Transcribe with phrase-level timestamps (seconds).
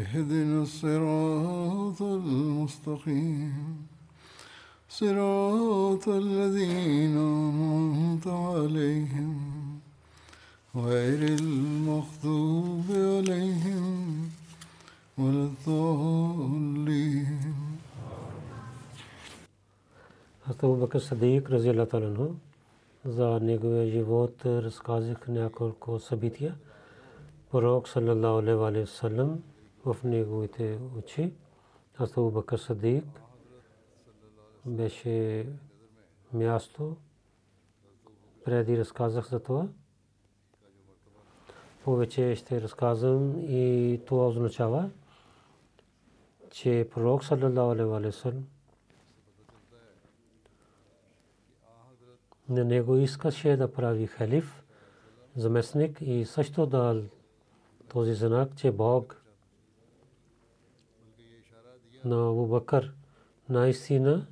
[0.00, 3.64] اهدنا الصراط المستقيم.
[4.90, 9.34] صراط الذين أنعمت عليهم
[10.74, 13.84] غير المغضوب عليهم
[15.18, 16.80] ولا الضالين.
[20.42, 22.24] حضرت بکر صدیق رضی اللہ تعالیٰ عنہ
[23.04, 23.28] za
[24.66, 26.52] رسکازک život کو سبیتیا
[27.50, 29.30] پروک صلی اللہ علیہ وآلہ وسلم
[29.84, 31.32] в неговите очи.
[31.98, 33.04] Абу Бакр Садик
[34.66, 35.46] беше
[36.32, 36.96] място.
[38.44, 39.68] Преди разказах за това.
[41.84, 44.90] Повече ще разказвам и това означава,
[46.50, 48.46] че пророк саллаллаху алейхи ва саллям
[52.50, 54.64] на него искаше да прави халиф,
[55.36, 57.02] заместник и също да
[57.88, 59.19] този знак, че Бог
[62.04, 62.92] на Абу Бакър
[63.48, 64.26] наистина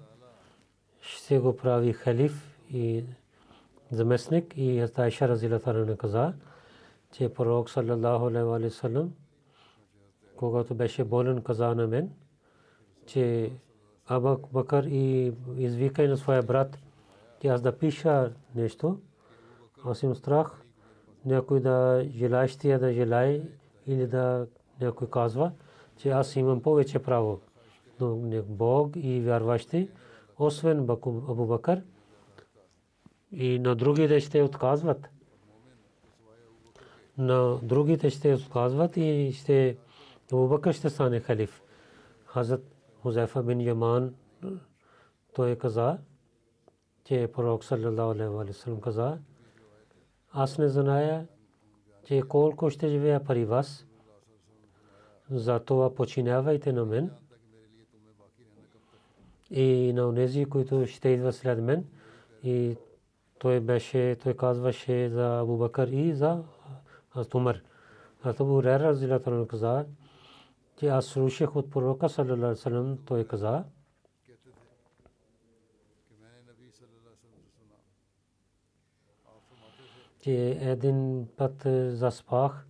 [1.00, 3.04] ще го прави халиф и
[3.90, 6.34] заместник и Айша разилата каза,
[7.12, 9.12] че пророк саллаллаху алейхи ва саллям
[10.36, 12.10] когато беше болен каза на мен,
[13.06, 13.52] че
[14.06, 16.78] Абу Бакър и извикай на своя брат
[17.42, 19.00] че аз да пиша нещо,
[19.84, 20.62] аз имам страх
[21.24, 23.40] някой да желаещия да желае
[23.86, 24.46] или да
[24.80, 25.52] някой казва,
[25.96, 27.40] че аз имам повече право.
[28.48, 29.90] Бог и вярващи,
[30.38, 31.82] освен Абу Бакър,
[33.32, 35.08] и на другите ще отказват.
[37.18, 39.76] На другите ще отказват и ще
[40.32, 41.62] Абу Бакър ще стане халиф.
[42.24, 42.64] Хазрат
[43.02, 44.14] Хузайфа бин Яман
[45.34, 45.98] той каза,
[47.04, 49.18] че пророк саллаллаху алейхи ва саллям каза
[50.32, 51.26] аз не зная
[52.04, 53.86] че колко ще живея при вас
[55.30, 57.10] затова починявайте на мен
[59.50, 61.84] и на онези, които ще идват след мен
[62.42, 62.76] и
[63.38, 66.42] той беше, той казваше за Абу Бакър и за
[67.34, 67.60] Умар.
[68.22, 69.86] Аз Абу Хурайра разилата на каза,
[70.78, 73.64] че аз слушах от пророка ва саллям, той каза,
[80.20, 81.62] че един път
[81.96, 82.66] заспах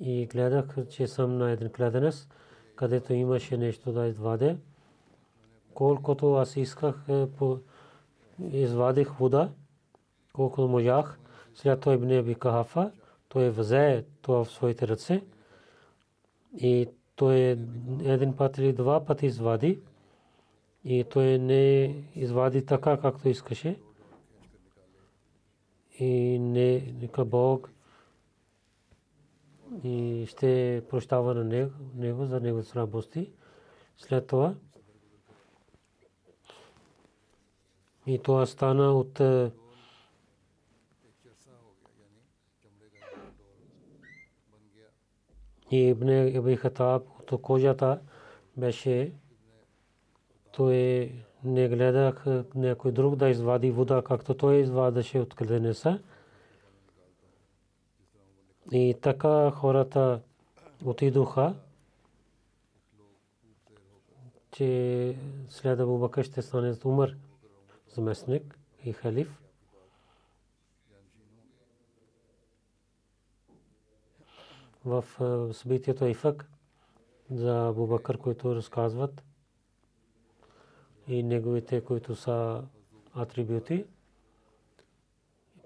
[0.00, 2.28] и гледах, че съм на един кладенец,
[2.76, 4.56] където имаше нещо да извадя.
[5.76, 7.06] Колкото аз исках,
[8.52, 9.50] извадих вода,
[10.32, 11.18] колкото можах.
[11.54, 12.92] След това Ибн Аби Кахафа,
[13.28, 15.24] той взе това в своите ръце
[16.56, 17.38] и той
[18.04, 19.80] един път или два пъти извади
[20.84, 23.80] и той не извади така, както искаше
[25.98, 27.70] и не нека Бог
[29.84, 33.32] и ще прощава на него, него за него слабости.
[33.96, 34.54] След това
[38.06, 39.20] и това стана от
[45.70, 46.08] и Ибн
[46.38, 47.02] Аби Хатаб
[47.32, 48.00] от кожата
[48.56, 49.12] беше
[50.52, 51.12] той
[51.44, 56.00] не гледах някой друг да извади вода, както той извадаше от кладенеца.
[58.72, 60.20] И така хората
[60.84, 61.54] отидоха,
[64.52, 65.16] че
[65.48, 67.14] след Абу ще стане Умар
[67.96, 69.42] заместник и халиф.
[74.84, 75.04] В
[75.52, 76.50] събитието Ифак
[77.30, 79.22] за Абу Бакър, които разказват,
[81.08, 82.64] и неговите, които са
[83.14, 83.84] атрибути.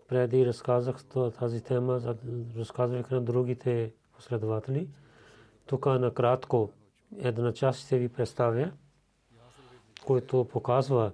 [0.09, 1.05] Преди разказах
[1.39, 2.17] тази тема,
[2.57, 4.89] разказвах на другите последователи.
[5.67, 6.71] Тук накратко
[7.19, 8.73] една част ще ви представя,
[10.07, 11.13] който показва,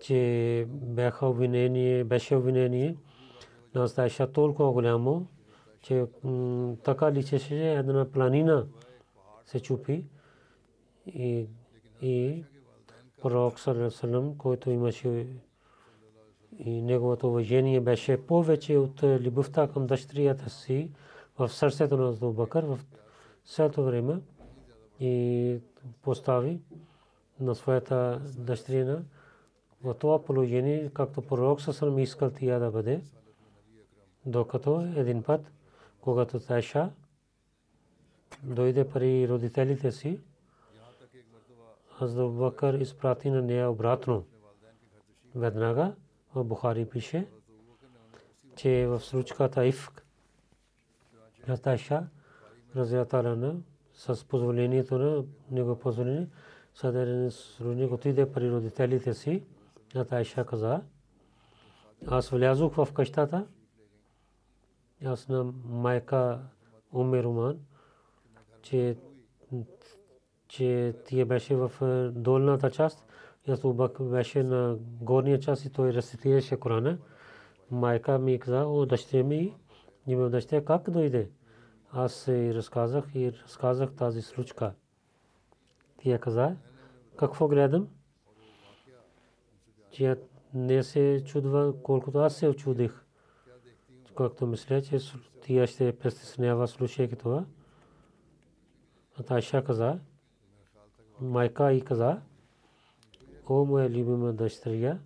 [0.00, 2.96] че бяха обвинение, беше обвинение
[3.74, 5.26] на Стайша толкова голямо,
[5.82, 6.06] че
[6.84, 8.66] така личеше една планина
[9.46, 10.04] се чупи
[11.06, 11.46] и,
[12.02, 12.44] и
[13.22, 13.60] пророк
[13.90, 15.26] Салам, който имаше
[16.58, 20.90] и неговото уважение беше повече от любовта към дъщерята си
[21.38, 22.78] в сърцето на Абу Бакър в
[23.44, 24.20] същото време
[25.00, 25.58] и
[26.02, 26.60] постави
[27.40, 29.02] на своята дъщерина
[29.84, 33.00] в това положение, както пророк Салам искал тя да бъде,
[34.26, 35.52] докато един път,
[36.00, 36.90] когато Тайша
[38.42, 40.20] дойде при родителите си,
[41.98, 44.24] Хазрат Бакър изпрати на нея обратно.
[45.34, 45.94] Веднага
[46.34, 47.26] в Бухари пише,
[48.56, 50.04] че в случката Ифк
[51.62, 52.06] Тайша
[52.76, 53.56] Разияталана
[53.94, 56.28] с позволението на него позволение
[56.74, 59.42] съдерен сружник отиде при родителите си.
[60.08, 60.82] Тайша каза,
[62.06, 63.46] аз влязох в къщата,
[65.04, 66.40] аз на майка
[66.92, 67.58] Уме Руман,
[68.62, 68.96] че
[70.48, 71.72] че тия беше в
[72.14, 73.04] долната част,
[73.64, 76.98] Бак беше на горния част и той рецитираше Корана.
[77.70, 79.54] Майка ми каза, о, дъще ми,
[80.06, 81.30] нима дъще, как дойде?
[81.92, 84.72] Аз се разказах и разказах тази случка.
[86.02, 86.56] Тя каза,
[87.16, 87.88] какво гледам?
[89.98, 90.16] Тя
[90.54, 93.04] не се чудва, колкото аз се очудих.
[94.16, 94.98] Както мисля, че
[95.46, 97.44] тя ще престеснява, слушайки това.
[99.20, 99.98] А Тайша каза,
[101.20, 102.20] майка и каза,
[103.48, 104.98] о моя любима дъщеря,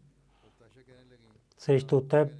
[1.58, 2.32] срещу теб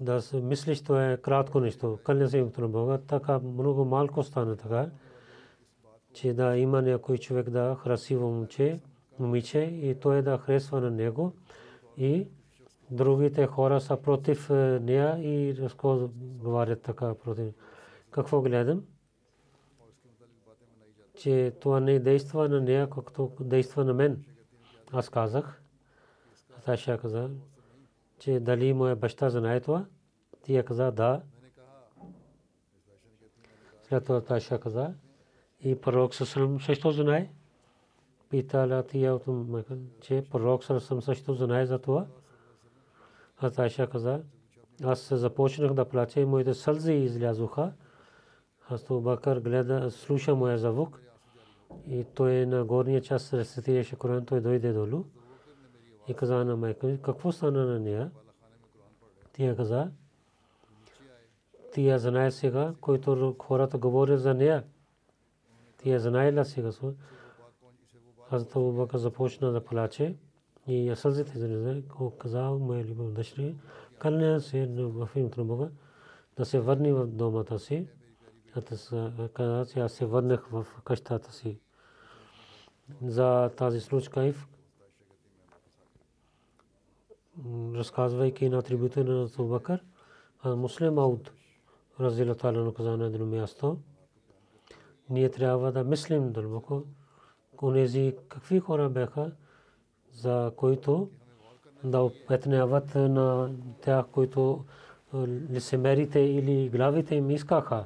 [0.00, 1.98] да мислиш, то е кратко нещо.
[2.04, 4.90] Кълня се името на Бога, така много малко стана така,
[6.12, 8.80] че да има някой човек да красиво момче,
[9.18, 11.32] момиче и той да харесва на него
[11.96, 12.28] и
[12.90, 14.50] другите хора са против
[14.80, 17.54] нея и разговарят така против.
[18.10, 18.82] Какво гледам?
[21.22, 24.24] че това не действа на нея, както действа на мен.
[24.92, 25.62] Аз казах,
[26.58, 27.30] Аташа каза,
[28.18, 29.86] че дали моя баща знае това.
[30.42, 31.22] Тя каза да.
[33.82, 34.94] След това Аташа каза,
[35.60, 37.30] и пророк Сасалам също знае.
[38.32, 39.26] Питала тия от
[40.00, 42.06] че пророк Сасалам също знае за това.
[43.38, 44.22] Аташа каза,
[44.84, 47.72] аз започнах да плача и моите сълзи излязоха.
[48.60, 51.00] Хасто Бакър гледа, слуша моя звук
[51.86, 55.04] и той на горния част рецитираше Коран, той дойде долу
[56.08, 58.10] и каза на майка какво стана на нея?
[59.32, 59.90] Тя каза,
[61.74, 64.64] тя знае сега, който хората говорят за нея.
[65.78, 66.70] Тя знае ли сега?
[68.32, 70.16] Хазрат Абу Бакър започна да плаче
[70.66, 71.82] и сълзите излезе,
[72.18, 73.56] каза, моя любов дъщери,
[73.98, 75.68] кълня се в името на Бога
[76.36, 77.88] да се върне в домата си.
[79.34, 81.60] Каза, че аз се върнах в къщата си
[83.02, 84.34] за тази случка и
[87.74, 89.84] разказвайки на атрибута на Абубакър,
[90.42, 91.32] а муслим Ауд
[92.00, 93.78] разила тала каза на едно място.
[95.10, 96.82] Ние трябва да мислим дълбоко,
[97.62, 99.32] онези какви хора бяха,
[100.12, 101.10] за които
[101.84, 103.50] да опетняват на
[103.80, 104.64] тях, които
[105.50, 107.84] лицемерите или главите им искаха.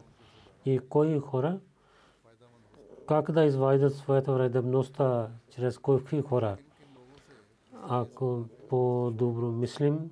[0.64, 1.58] И кои хора,
[3.06, 6.56] как да извадят своята вредебността чрез какви хора.
[7.88, 10.10] Ако по-добро мислим,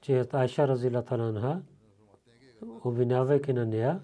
[0.00, 1.60] че Айша Разила Таранха,
[2.84, 4.00] обвинявайки на нея,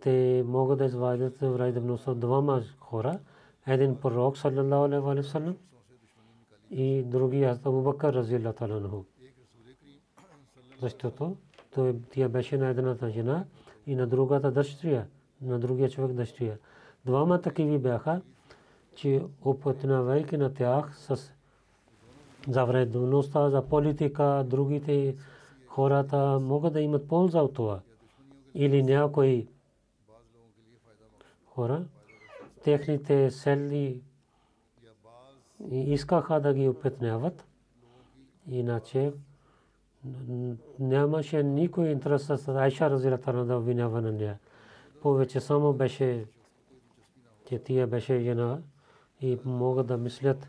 [0.00, 3.18] те могат да извадят вредебността от двама хора.
[3.66, 5.54] Един пророк, саллалаху алейхи ва
[6.70, 9.04] и другия Абу Бакър Разила Таранху.
[10.80, 11.36] Защото
[11.74, 13.44] той тя беше на едната жена
[13.86, 15.06] и на другата дъщеря
[15.42, 16.56] на другия човек дъщеря.
[17.04, 18.20] Двама такива бяха,
[18.94, 21.32] че опътнавайки на тях с
[22.48, 25.16] за вредността, за политика, другите
[25.66, 27.80] хората могат да имат полза от това.
[28.54, 29.46] Или някои
[31.46, 31.84] хора,
[32.66, 34.02] техните сели
[35.70, 37.44] искаха да ги опетняват.
[38.50, 39.12] Иначе
[40.78, 44.38] нямаше никой интерес с Айша Разилатана да обвинява на нея
[45.02, 46.26] повече само беше,
[47.48, 48.58] че тия беше жена
[49.20, 50.48] и могат да мислят,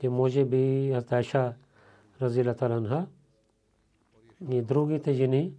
[0.00, 1.54] че може би Азайша
[2.22, 3.06] Разила Таранха
[4.50, 5.54] и другите жени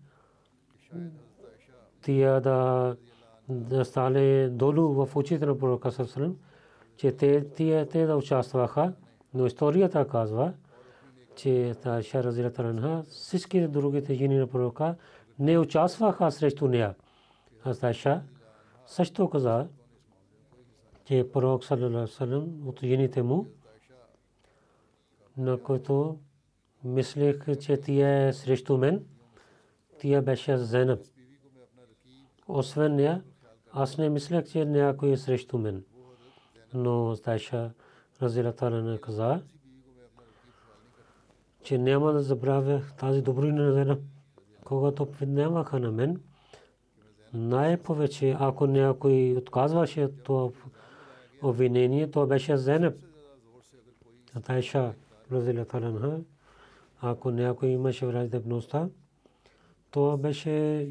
[2.02, 2.96] тия да
[3.84, 6.36] стане долу в очите на пророка Сърсалем,
[6.98, 8.94] че те, тия, те да участваха,
[9.34, 10.54] но историята казва,
[11.36, 14.96] че Тайша Разилата Ранха, всички другите жени на пророка
[15.40, 16.96] не участваха срещу нея.
[17.64, 18.22] Аз Тайша
[18.86, 19.68] също каза,
[21.06, 23.48] че пророк Салалалалалалалам от жените му,
[25.38, 26.20] на който
[26.84, 29.06] мислех, че тия е срещу мен,
[30.00, 31.00] тия беше Зенаб.
[32.48, 33.24] Освен нея,
[33.74, 35.84] аз не мислех, че някой е срещу мен.
[36.74, 37.72] Но Тайша
[38.22, 39.42] Разилата Ранха каза,
[41.64, 43.98] че няма да забравя тази добрина на.
[44.66, 46.22] Когато поднемаха на мен,
[47.34, 50.50] най-повече, ако някой отказваше това
[51.42, 52.96] обвинение, то беше Зенеб.
[54.36, 54.94] Атайша,
[55.32, 56.20] разилата анха,
[57.02, 58.90] ако някой имаше враждебността,
[59.92, 60.88] то беше,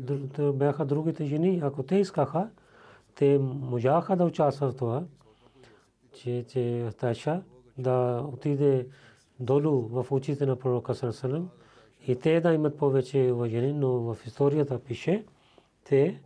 [0.54, 1.60] бяха другите жени.
[1.64, 2.50] Ако те искаха,
[3.20, 5.04] те можаха да участват в това,
[6.12, 7.42] че, че Атайша
[7.78, 8.86] да отиде
[9.40, 11.50] долу в очите на пророка Сарасалам
[12.06, 15.24] и те да имат повече уважение, но в историята пише,
[15.84, 16.20] те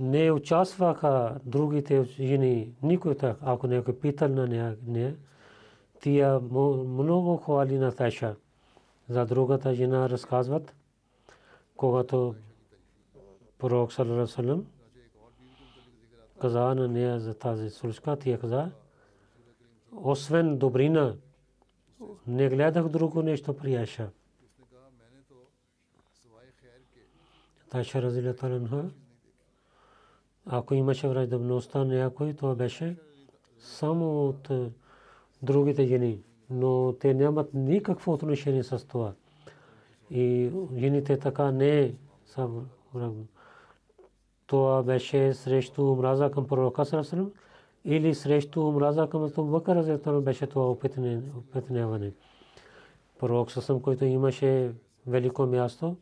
[0.00, 5.16] не участваха другите жени, никой так, ако някой питал на нея,
[6.00, 8.36] тия много хвали на Тайша.
[9.08, 10.74] За другата жена разказват,
[11.76, 12.34] когато
[13.58, 14.66] пророк Салалалалалам
[16.40, 18.70] каза на нея за тази случка, тя каза,
[19.92, 21.16] освен добрина,
[22.26, 24.10] не гледах друго нещо при Айша.
[27.70, 28.90] Тайша разилата анха
[30.46, 32.96] ако имаше враждебността някой, това беше
[33.58, 34.70] само от е,
[35.42, 36.22] другите жени.
[36.50, 39.12] Но те нямат никакво отношение с това.
[40.10, 41.94] И жените така не
[42.26, 42.48] са
[44.50, 47.32] Това беше срещу омраза към пророка Сарасалам
[47.84, 52.12] или срещу омраза към Абу Бакър Разетано беше това опитняване.
[53.18, 54.72] Пророк Сасам, който имаше
[55.06, 55.96] велико място,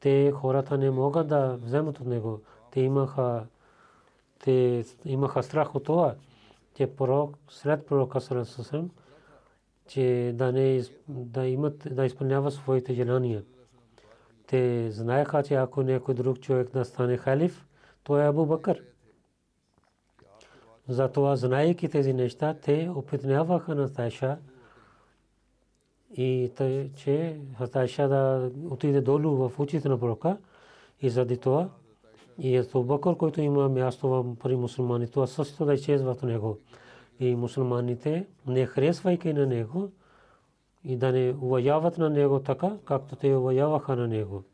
[0.00, 2.40] те хората не могат да вземат от него.
[2.70, 3.46] Те имаха
[4.38, 6.14] те имаха страх от това,
[6.74, 8.90] че пророк, след пророка Сарасасам,
[9.88, 13.42] че да, не, да, имат, да изпълнява своите желания.
[14.46, 17.66] Те знаеха, че ако някой друг човек да стане халиф,
[18.04, 18.82] то е Абу Бакър.
[20.88, 24.38] Затова, знаейки тези неща, те опитняваха на Тайша
[26.16, 27.36] и тъй, че
[27.72, 30.36] Тайша да отиде долу в очите на пророка
[31.02, 31.68] и заради това
[32.38, 36.58] и Абу Бакър, който има място при мусулманите, това също да изчезва от него.
[37.20, 39.90] И мусулманите, не харесвайки на него,
[40.84, 44.44] и да не уважават на него така, както те уважаваха на него.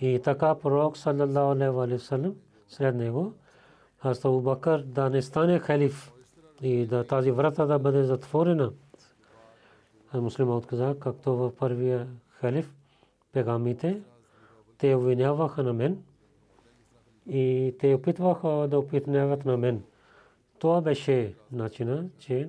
[0.00, 2.34] И така пророк саллаллаху алейхи ва салlam
[2.68, 3.32] след него,
[3.98, 6.12] Хазрат Абу Бакър да не стане халиф
[6.62, 8.72] и да тази врата да бъде затворена.
[10.12, 12.74] А муслимът каза, както в първия халиф,
[13.32, 14.00] пегамите,
[14.78, 16.02] те обвиняваха на мен,
[17.26, 19.82] и те опитваха да опитняват на мен.
[20.58, 22.48] Това беше начина, че,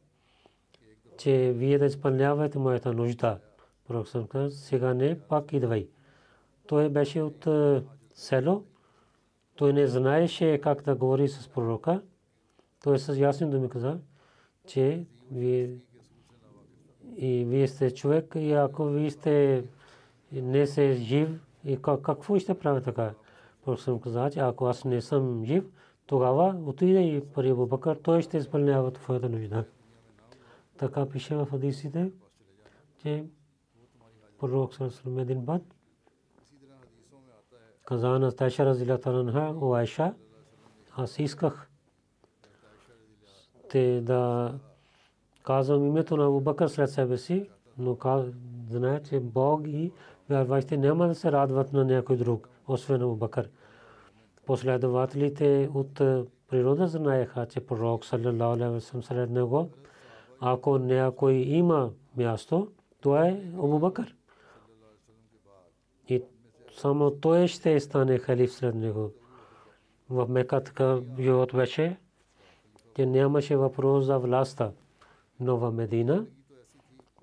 [1.21, 3.39] че вие да изпълнявате моята нужда.
[3.87, 5.87] Пророк съм сега не, пак идвай.
[6.67, 7.47] Той беше от
[8.13, 8.63] село.
[9.55, 12.01] Той не знаеше как да говори с пророка.
[12.83, 13.99] Той с ясни думи каза,
[14.67, 15.69] че вие
[17.17, 19.63] и вие сте човек и ако вие сте
[20.31, 21.29] не се жив
[21.65, 23.13] и какво ще правите така?
[23.65, 25.63] Пророк каза, че ако аз не съм жив,
[26.05, 29.65] тогава отиде и при Абу Бакър, той ще изпълнява твоята нужда.
[30.81, 32.11] Така пише в хадисите,
[33.01, 33.25] че
[34.39, 35.61] пророк Сърсалам един път
[37.85, 40.13] каза на Тайша разилата анха, о Айша,
[40.95, 41.69] аз исках
[43.69, 44.53] те да
[45.43, 47.97] казвам името на Абу Бакър след себе си, но
[48.69, 49.91] знае, че Бог и
[50.29, 53.49] вярващите няма да се радват на някой друг освен Абу Бакър.
[54.45, 55.93] Последователите от
[56.47, 59.69] природа знаеха, че пророк саллалаху
[60.41, 62.71] ако някой има място,
[63.01, 63.91] това е Абу.
[66.07, 66.23] И
[66.75, 69.11] само той ще стане халиф сред него.
[70.09, 71.97] в Мека така живот беше,
[72.95, 74.71] че нямаше въпрос за властта.
[75.39, 76.25] Но в Медина,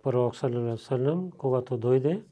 [0.02, 0.36] пророк
[0.76, 2.22] Салам, когато дойде,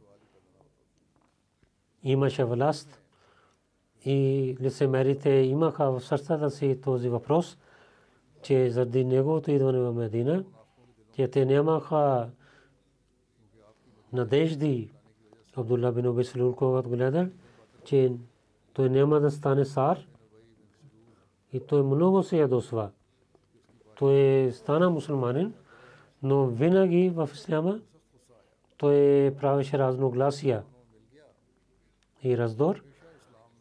[2.02, 3.02] имаше власт
[4.04, 7.58] и лицемерите имаха в сърцата си този въпрос,
[8.42, 10.44] че заради неговото идване в Медина,
[11.16, 12.28] че те нямаха
[14.12, 14.90] надежди.
[15.56, 17.26] Абдулла бин Уби Салул, когато гледал,
[17.84, 18.12] че
[18.72, 20.06] той няма да стане сар
[21.52, 22.90] и той много се ядосва.
[23.98, 25.54] Той стана мусулманин,
[26.22, 27.80] но винаги в исляма
[28.76, 30.62] той правеше разногласия
[32.22, 32.82] и раздор.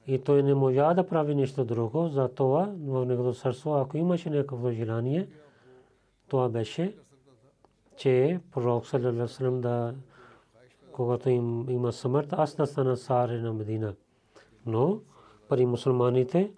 [0.08, 4.30] И той не можа да прави нещо друго, за това в неговото сърце, ако имаше
[4.30, 5.28] някакво желание,
[6.28, 6.96] това беше,
[7.98, 9.96] че пророк саллалаху да
[10.92, 13.94] когато им има смърт, аз да стана цар на Медина.
[14.66, 15.00] Но
[15.50, 16.52] пари мусулманите,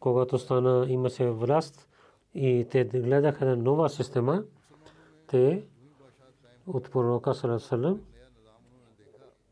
[0.00, 1.88] когато стана имаше власт
[2.34, 4.42] и те гледаха на нова система,
[5.26, 5.64] те
[6.66, 7.98] от пророка саллалаху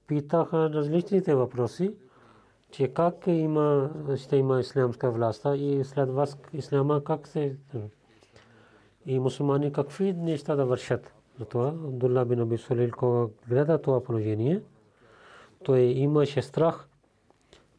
[0.06, 1.94] питаха различните въпроси,
[2.70, 7.56] че как има, ще има ислямска власт и след вас исляма как се
[9.06, 11.14] и мусулмани какви неща да вършат.
[11.38, 14.60] Затова Абдулла бин Аби Сулил, кога гледа това положение,
[15.64, 16.88] той имаше страх,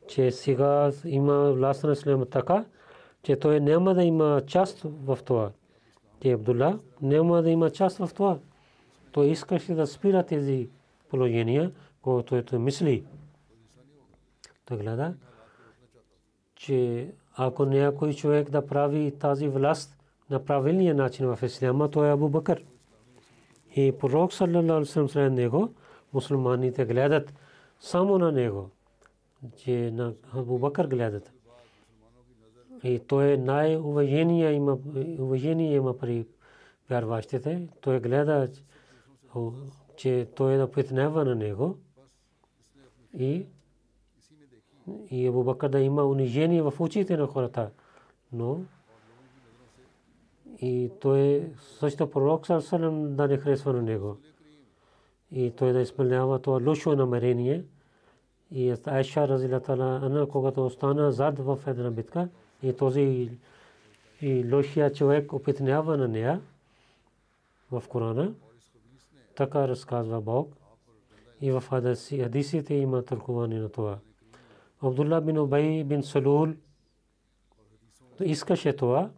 [0.07, 2.65] че сега има власт на исляма така,
[3.23, 5.51] че той няма да има част в това.
[6.21, 8.39] Че Абдулла няма да има част в това.
[9.11, 10.69] Той искаше да спира тези
[11.09, 13.03] положения, които той мисли.
[14.65, 15.13] Той гледа,
[16.55, 19.97] че ако някой човек да прави тази власт
[20.29, 22.63] на правилния начин в Исляма, то е Абу Бакър.
[23.75, 25.73] И пророк саллалаху алейхи него,
[26.13, 27.33] мусулманите гледат
[27.79, 28.69] само на него,
[29.57, 31.31] че на Абу Бакър гледат.
[32.83, 34.77] И той е най-уважение има,
[35.19, 36.25] уважение има при
[36.89, 37.67] вярващите.
[37.81, 38.47] Той гледа,
[39.95, 41.77] че той е да притнева на него
[43.19, 43.45] и
[45.11, 47.69] и Абу Бакър да има унижение в очите на хората.
[48.31, 48.61] Но
[50.63, 54.17] и той също пророк Сарсалам да не харесва на него.
[55.31, 57.63] И той да изпълнява това лошо намерение.
[58.51, 62.29] И Айша Разилата Ана, когато остана зад в една битка,
[62.63, 63.29] и този
[64.21, 66.41] и лошия човек опитнява на нея
[67.71, 68.33] в Корана.
[69.35, 70.55] Така разказва Бог.
[71.41, 73.97] И в хадисите има тълкуване на това.
[74.83, 76.47] Абдулла бин Убай бин Салул
[78.19, 79.09] искаше това,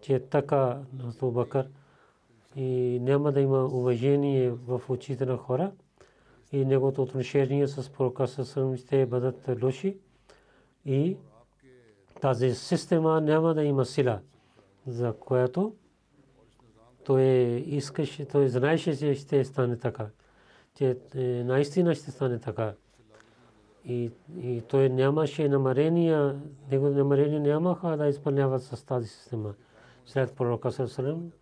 [0.00, 1.68] че е така на Бакър
[2.56, 5.72] и няма да има уважение в очите на хора
[6.52, 8.26] и неговото отношение с пророка
[8.76, 9.96] ще бъдат лоши
[10.84, 11.16] и
[12.20, 14.20] тази система няма да има сила,
[14.86, 15.74] за която
[17.04, 17.22] той
[17.66, 20.06] искаше, той знаеше, че ще стане така,
[20.74, 22.74] че е, наистина ще стане така.
[23.84, 29.54] И, и той нямаше намерения, него намерения нямаха да изпълняват с тази система.
[30.08, 31.32] След пророка Сърсалем,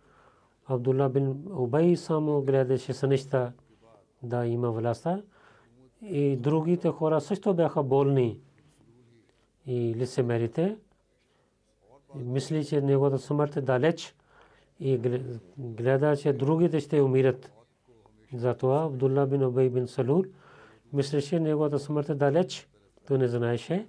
[0.65, 3.53] Абдулла бин Убай само гледаше с неща
[4.23, 5.21] да има властта.
[6.01, 8.39] И другите хора също бяха болни.
[9.65, 10.77] И лицемерите
[12.15, 14.15] мисли, че неговата смърт е далеч
[14.79, 14.97] и
[15.57, 17.51] гледа, че другите ще умират.
[18.33, 20.23] Затова Абдулла бин Убай бин Салул
[20.93, 22.69] мислеше неговата смърт е далеч.
[23.07, 23.87] Той не знаеше,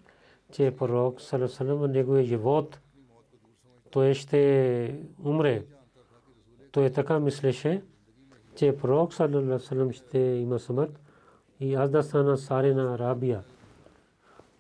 [0.53, 2.81] че пророк Салесалем неговия живот
[3.91, 5.65] той ще умре.
[6.73, 7.83] Той така мислеше,
[8.57, 11.01] че пророк Салесалем ще има смърт
[11.61, 13.43] и аз да стана сари на Арабия.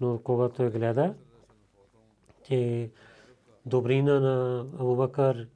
[0.00, 1.14] Но когато той гледа,
[2.42, 2.90] че
[3.66, 5.48] добрина на Абу Бакър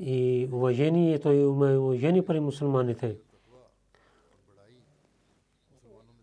[0.00, 3.16] и уважение, той има уважение при мусулманите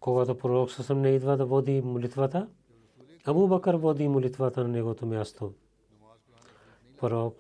[0.01, 2.47] когато пророк съсъм не идва да води молитвата,
[3.25, 5.53] Абу Бакър води молитвата на негото място.
[7.01, 7.35] Пророк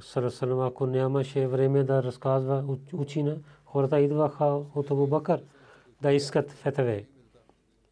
[0.00, 4.44] Сарасалам, ако нямаше време да разказва учина, хората идваха
[4.74, 5.42] от Абу Бакър
[6.02, 7.04] да искат фетаве.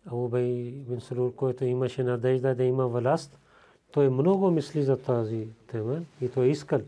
[0.06, 0.44] Абу Бай
[0.88, 3.38] бин Салур, който имаше надежда да има власт,
[3.92, 6.80] той много мисли за тази тема и той искал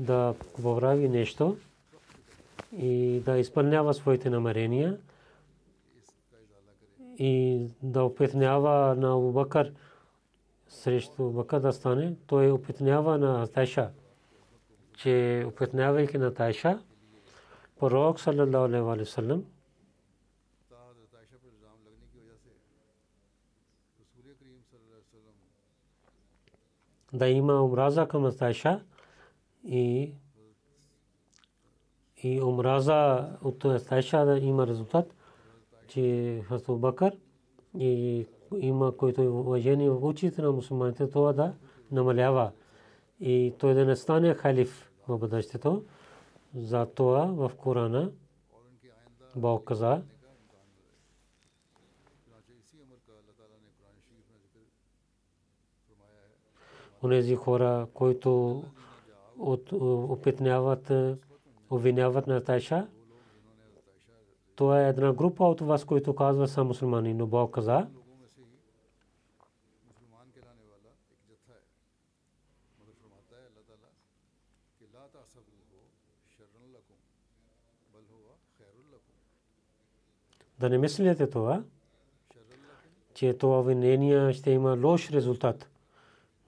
[0.00, 1.56] да поправи нещо
[2.78, 4.98] и да изпълнява своите намерения
[7.18, 9.72] и да опитнява на Абу Бакър
[10.70, 13.90] срещу Бакър да стане, той опитнява на Тайша,
[14.96, 16.82] че опитнявайки на Тайша,
[17.78, 18.50] пророк саллям
[27.12, 28.32] да има омраза към
[29.64, 30.14] и
[32.22, 33.64] и омраза от
[34.38, 35.14] има резултат,
[35.88, 36.42] че
[36.78, 37.16] Бакър
[37.78, 41.54] и има който уважение в очите на мусулманите, това да
[41.92, 42.50] намалява
[43.20, 45.84] и той да не стане халиф в бъдещето.
[46.54, 48.10] За това в Корана
[49.36, 50.02] Бог каза,
[57.02, 58.62] онези хора, които
[59.80, 60.92] опитняват,
[61.70, 62.86] обвиняват на Тайша.
[64.54, 67.86] Това е една група от вас, които казва са мусулмани, но Бог каза,
[80.60, 81.62] да не мислите това,
[83.14, 85.70] че това обвинение ще има лош резултат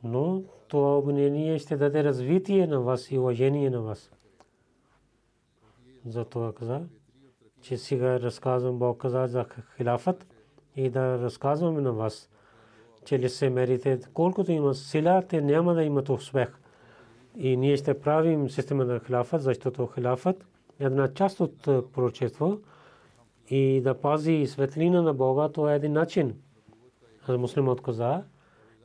[0.05, 4.11] но това обвинение ще даде развитие на вас и уважение на вас.
[6.07, 6.81] Затова каза,
[7.61, 9.47] че сега разказвам Бог каза за
[9.77, 10.27] хилафът
[10.77, 12.31] и да разказваме на вас,
[13.05, 16.49] че ли се мерите, колкото има сила, те няма да имат успех.
[17.37, 20.47] И ние ще правим система на хилафът, защото хилафът
[20.81, 22.61] е една част от пророчество
[23.53, 26.35] и да пази светлина на Бога, това е един начин.
[27.29, 28.23] Муслимът каза,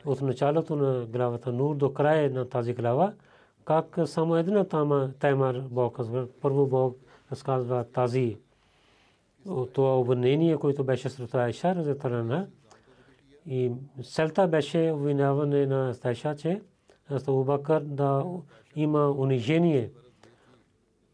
[0.05, 3.13] от началото на главата Нур до края на тази глава,
[3.65, 6.27] как само една тема, тема Бог казва.
[6.41, 6.97] Първо Бог
[7.31, 8.37] разказва тази
[9.73, 12.47] това обвинение, което беше сред Айша, разетарана.
[13.45, 13.71] И
[14.03, 16.61] целта беше обвиняване на Айша, че
[17.09, 18.25] Абу Бакър да
[18.75, 19.91] има унижение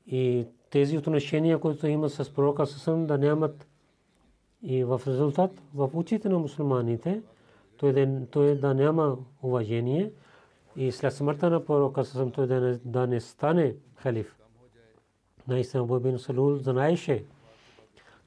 [0.07, 3.67] и тези отношения, които има с пророка Сасъм, да нямат
[4.63, 7.21] и в резултат в очите на мусулманите–
[7.77, 10.11] той да, той да няма уважение
[10.75, 14.35] и след смъртта на пророка съм той да не, да не стане халиф.
[15.47, 17.25] Наистина Абу бин Салул знаеше,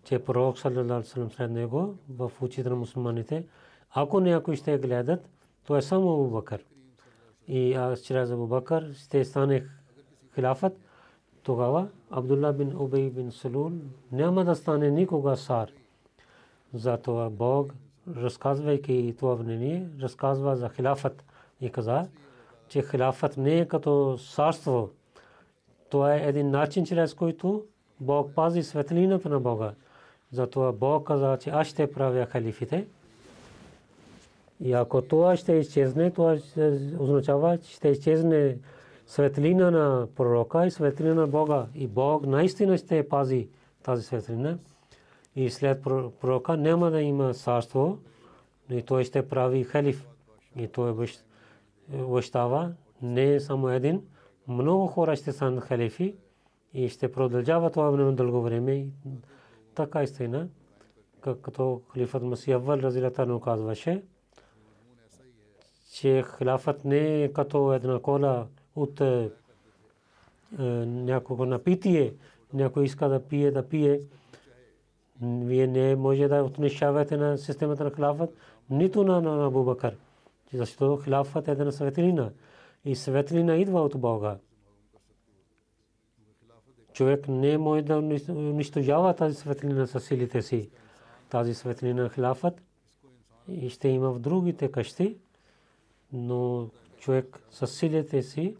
[0.05, 1.97] че пророк саллалаху
[11.47, 13.71] тогава Абдулла бин Убей бин Салул
[14.13, 15.71] няма да стане никога сар.
[16.75, 17.75] Затова Бог
[18.17, 21.25] разказвайки това мнение, разказва за хилафът
[21.61, 22.09] и каза,
[22.69, 24.91] че хилафът не е като царство.
[25.91, 27.65] Това е един начин, чрез който
[28.01, 29.73] Бог пази светлината на Бога.
[30.33, 32.87] Затова Бог каза, че аз ще правя халифите.
[34.61, 36.37] И ако това ще изчезне, това
[36.99, 38.57] означава, че ще изчезне
[39.07, 41.67] светлина на пророка и светлина на Бога.
[41.75, 43.49] И Бог наистина ще пази
[43.83, 44.59] тази светлина
[45.37, 45.83] и след
[46.21, 47.99] пророка няма да има царство,
[48.71, 50.09] но и той ще прави халиф.
[50.57, 51.09] И той
[51.93, 54.03] обещава не само един,
[54.49, 56.15] много хора ще станат халифи
[56.75, 58.87] и ще продължава това време дълго време.
[59.75, 60.49] Така истина,
[61.21, 64.03] като халифът Масия Вал Разилата казваше,
[65.93, 69.31] че халифът не е като една кола от е,
[70.59, 72.15] някого напитие,
[72.53, 74.01] някой иска да пие, да пие,
[75.23, 78.35] вие не може да отнешавате на системата на хилафът,
[78.71, 79.97] нито на Абу Бакър.
[80.53, 82.31] Защото хилафът е една светлина.
[82.85, 84.39] И светлина идва от Бога.
[86.93, 87.97] Човек не може да
[88.29, 90.71] унищожава тази светлина със силите си.
[91.31, 92.63] Тази светлина на хилафът
[93.49, 95.17] и ще има в другите къщи,
[96.13, 98.57] но човек със силите си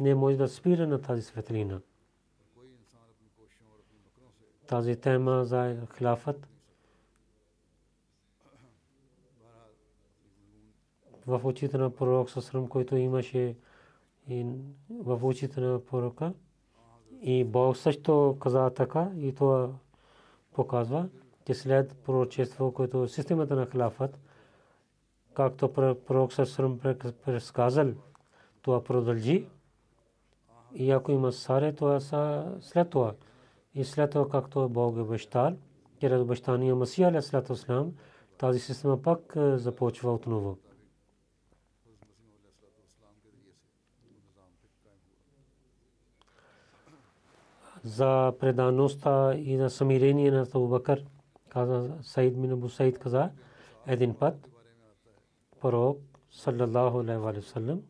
[0.00, 1.80] не може да спира на тази светлина
[4.70, 6.48] тази тема за хилафът.
[11.26, 13.56] В очите на пророк Сасрам, който имаше
[14.28, 14.46] и
[14.90, 16.32] в очите на пророка.
[17.22, 19.70] И Бог също каза така и това
[20.52, 21.08] показва,
[21.46, 24.18] че след пророчество, което системата на хилафът,
[25.34, 25.72] както
[26.06, 26.78] пророк Сасрам
[27.24, 27.92] предсказал,
[28.62, 29.46] това продължи.
[30.74, 33.14] И ако има саре, това са след това.
[33.74, 35.56] И след това, както Бог е обещал,
[36.00, 37.92] чрез обещания Масия Алейхиссалам,
[38.38, 40.58] тази система пак започва отново.
[47.84, 51.04] за предаността и за самирение на Абу Бакър.
[51.48, 53.30] Каза Саид мин Абу Саид каза
[53.86, 54.48] един път
[55.60, 55.98] пророк
[56.30, 57.82] саллаллаху алейхи ва саллям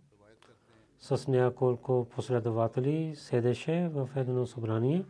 [1.01, 5.05] с няколко последователи седеше в едно събрание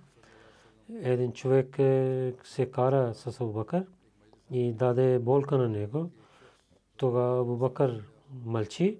[1.02, 3.86] един човек е, се кара с Абубакър
[4.50, 6.10] и даде болка на него.
[6.96, 8.04] Тога Абубакър
[8.44, 8.98] мълчи.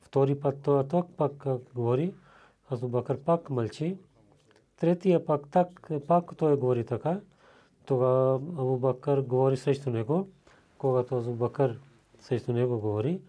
[0.00, 2.14] Втори път той пак пак говори,
[2.70, 3.98] Азу Бакър пак мълчи.
[4.76, 7.20] Третия пак так, пак той говори така.
[7.86, 10.28] Тогава Абу Бакър говори срещу него.
[10.78, 11.80] Когато Азу Бакър
[12.20, 13.20] срещу него говори,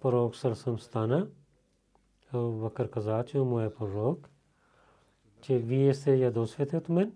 [0.00, 1.26] пророк Сърсъм стана.
[2.34, 4.28] Бакър каза, че му е пророк,
[5.40, 7.12] че вие се ядосвете от мен.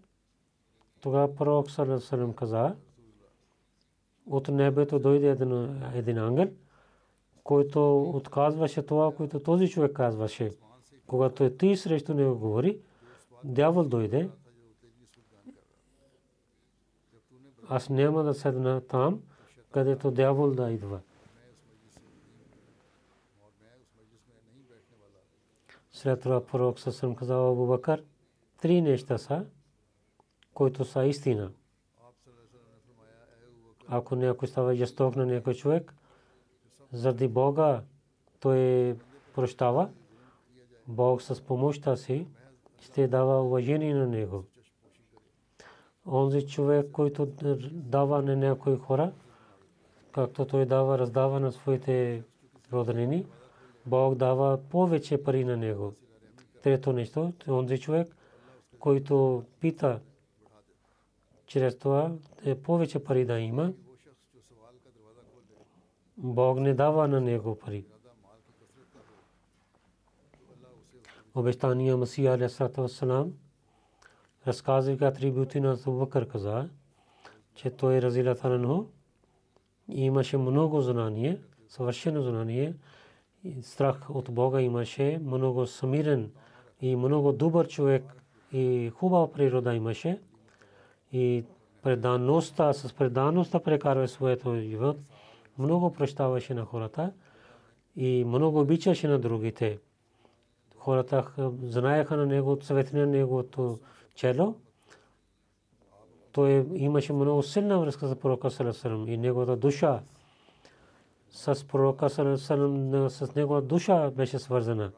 [1.01, 2.77] Тогава пророк Сърсъм каза,
[4.27, 6.49] от небето дойде един, един ангел,
[7.45, 10.51] който отказваше това, което този човек казваше.
[11.07, 12.81] Когато ти срещу него говори,
[13.45, 14.31] дявол дойде.
[17.69, 19.23] Аз няма да седна там,
[19.71, 21.01] където дявол да идва.
[26.03, 28.05] Това пророк съм казал Абу Бакър,
[28.61, 29.47] три неща са,
[30.55, 31.51] които са истина.
[33.89, 35.95] Ако някой става жесток на някой човек,
[36.93, 37.83] заради Бога
[38.41, 38.97] той
[39.35, 39.91] прощава,
[40.87, 42.27] Бог с помощта си
[42.81, 44.45] ще дава уважение на него.
[46.07, 47.27] Онзи човек, който
[47.73, 49.13] дава на някои хора,
[50.13, 52.23] както той дава, раздава на своите
[52.73, 53.27] роднини,
[53.91, 55.95] Бог дава повече пари на него.
[56.63, 58.17] Трето нещо, онзи човек,
[58.79, 60.01] който пита
[61.47, 62.13] чрез това
[62.45, 63.73] е повече пари да има,
[66.17, 67.85] Бог не дава на него пари.
[71.35, 73.33] Обещания Масия Вассалам
[74.47, 76.69] разказвайки атрибути на Абу Бакър каза,
[77.55, 78.85] че той разила таранху
[79.89, 82.75] имаше много знание, съвършено знание,
[83.63, 86.31] страх от Бога имаше, много самирен
[86.81, 88.05] и много добър човек
[88.53, 90.21] и хубава природа имаше
[91.13, 91.45] и
[91.83, 94.97] предаността, с предаността прекарва своето живот,
[95.59, 97.13] много прощаваше на хората
[97.97, 99.79] и много обичаше на другите.
[100.77, 101.27] Хората
[101.63, 103.79] знаеха на него, светлина на неговото
[104.15, 104.55] чело.
[106.33, 110.03] Той имаше много силна връзка с пророка Салесалам и неговата душа
[111.31, 114.93] с пророка Салесалам, с негова душа беше свързана.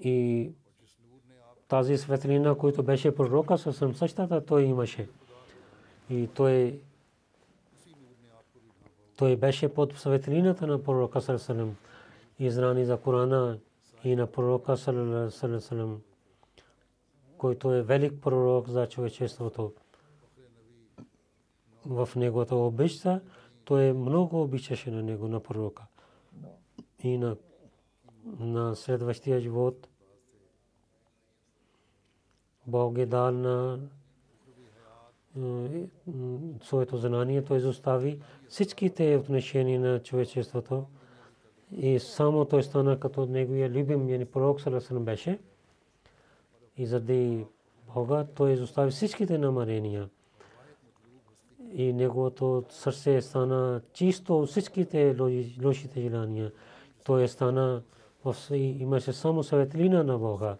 [0.00, 0.50] И
[1.68, 5.08] тази светлина, която беше пророка, съвсем същата той имаше.
[6.10, 6.80] И той
[9.16, 11.76] той беше под светлината на пророка Салесалам
[12.38, 13.58] и за Корана
[14.04, 14.76] и на пророка
[15.30, 16.00] Салесалам,
[17.38, 19.72] който е велик пророк за човечеството.
[21.86, 23.20] В неговата обичта
[23.64, 25.82] той много обичаше на него, на пророка.
[27.02, 27.36] И на,
[28.38, 29.88] на следващия живот–
[32.66, 33.78] Бог е дал на
[36.62, 40.84] своето знание, той изостави всичките отношения на човечеството.
[41.72, 45.38] И само той стана като неговия любим яни пророк Саласан беше.
[46.76, 47.46] И заради
[47.94, 50.08] Бога той изостави всичките намерения
[51.74, 55.16] и неговото сърце стана чисто всичките
[55.64, 56.52] лошите желания.
[57.04, 57.82] Той стана
[58.52, 60.56] имаше само светлина на Бога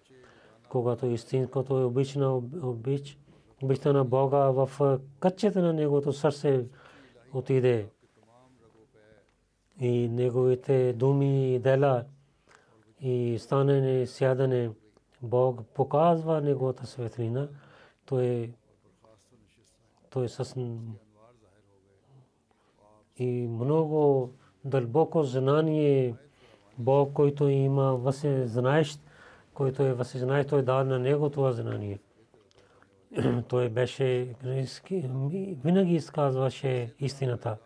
[0.74, 3.18] когато истинското е обична обич,
[3.62, 6.64] обичта на Бога в кътчета на Неговото сърце
[7.33, 7.88] отиде.
[9.81, 12.05] И Неговите думи и дела
[13.00, 14.70] и станене, сядане,
[15.22, 17.48] Бог показва Неговата светлина.
[18.07, 18.53] Той
[20.11, 20.57] той с
[23.18, 24.31] и много
[24.64, 26.14] дълбоко знание
[26.79, 29.00] Бог, който има, въсе знаещ
[29.55, 31.98] който е възсъзнае, той дава на него това знание.
[33.48, 34.35] той беше
[35.64, 37.57] винаги изказваше истината.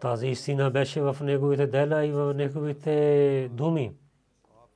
[0.00, 3.92] Тази истина беше в неговите дела и в неговите думи.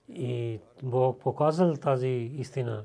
[0.08, 2.84] И Бог показал тази истина.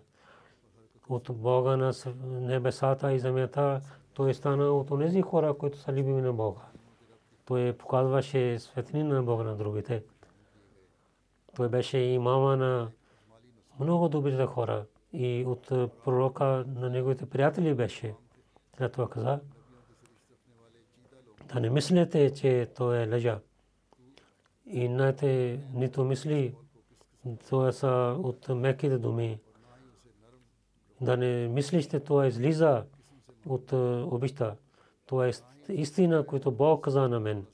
[1.10, 1.94] От Бога на
[2.26, 3.82] небесата и земята
[4.18, 6.62] той стана от тези хора, които са любими на Бога.
[7.46, 10.04] Той показваше светлина на Бога на другите.
[11.56, 12.92] Той беше имама на
[13.80, 15.68] много добрите хора и от
[16.04, 18.16] пророка на неговите приятели беше.
[18.78, 19.40] След това каза,
[21.54, 23.40] да не мислите, че той е лъжа.
[24.66, 26.56] И найте нито мисли,
[27.50, 29.40] това са от меките думи.
[31.02, 32.86] Да не мислите, това излиза
[33.50, 33.72] от
[34.12, 34.56] обичта.
[35.06, 35.32] Това е
[35.70, 37.46] истина, която Бог каза на мен.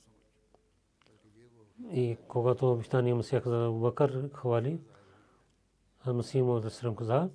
[1.92, 4.80] И когато обещания Масия каза Бакър хвали,
[6.08, 7.30] Масия му да срам каза,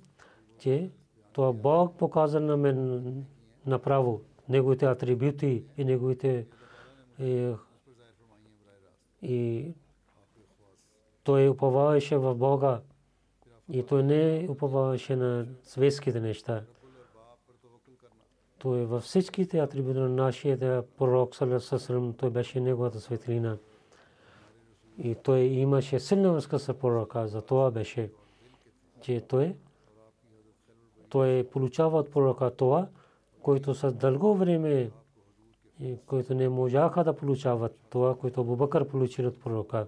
[0.59, 0.91] че
[1.33, 3.25] това Бог показа на мен
[3.65, 6.47] направо неговите атрибути и неговите
[7.19, 7.53] И,
[9.21, 9.73] и
[11.23, 12.81] той уповаваше в Бога
[13.71, 16.63] и той не уповаваше на светските неща.
[18.59, 23.57] Той във всичките атрибути на нашия пророк Салесасрам, той беше неговата светлина.
[24.97, 28.11] И той имаше силна връзка с пророка, за това беше,
[29.01, 29.55] че той
[31.09, 32.87] той получава от пророка това,
[33.41, 34.91] който с дълго време,
[36.05, 39.87] който не можаха да получават това, което Бубакър получил от пророка.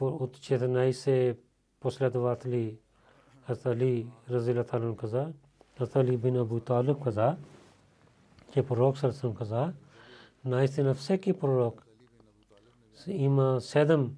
[0.00, 1.36] От 14
[1.80, 2.78] последователи
[3.46, 5.32] Хазали Разилаталун каза,
[5.82, 7.36] Хазали бин Абу Талиб каза,
[8.52, 9.72] че пророк Сърсъм каза,
[10.44, 11.86] наистина всеки пророк
[13.06, 14.16] има седем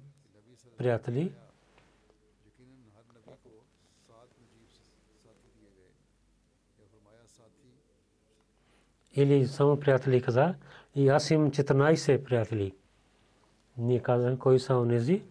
[0.77, 1.33] приятели,
[9.13, 10.55] или само приятели каза,
[10.95, 12.75] и аз имам 14 приятели.
[13.77, 15.23] Ние казахме, кои са онези?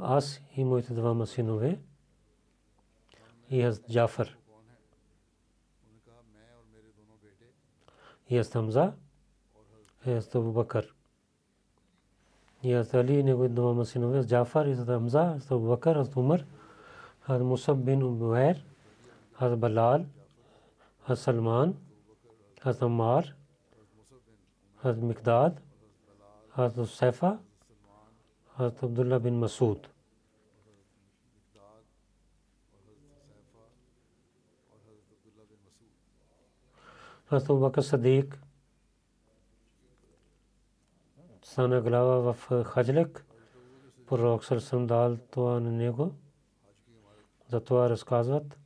[0.00, 1.78] Аз и моите двама синове
[3.50, 4.36] и аз Джафър.
[8.30, 8.90] یس حمزہ
[10.04, 10.84] استطف البکر
[12.62, 16.40] یہ استع علی نے کوئی دو مسین جعفر عزر حمزہ اسطف بکر حضرت عمر
[17.28, 18.62] حضر مصب بن عبیر
[19.38, 20.02] حضر بلال
[21.04, 21.72] حض سلمان
[22.64, 23.22] حضمار
[24.82, 25.50] از مقداد
[26.54, 27.34] حضر الصیفہ
[28.56, 29.86] حضرت عبداللہ بن مسعود
[37.31, 38.37] حضرت بکر صدیق
[41.51, 43.25] стана глава в Хаджлек.
[44.07, 46.11] Пророк Сърсъм дал това на него.
[47.49, 48.59] Затова разказват,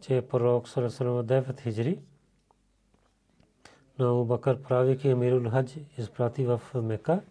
[0.00, 2.00] че пророк Сърсъм 9 хиджри
[3.98, 7.22] на Абу Бакър правейки Амирул Хадж изпрати в Мека.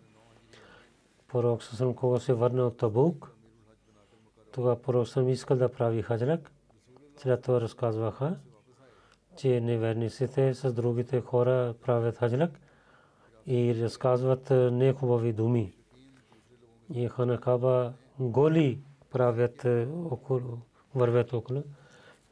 [1.28, 3.32] Пророк Сасам кога се върна от Табук,
[4.52, 6.52] тогава пророк Сасам искал да прави хаджрак.
[7.18, 8.40] След това разказваха,
[9.39, 12.51] че неверниците с другите хора правят хаджрак
[13.47, 15.73] и разказват нехубави думи.
[16.95, 19.67] И хана Каба голи правят
[20.11, 20.59] около,
[20.95, 21.63] вървят около.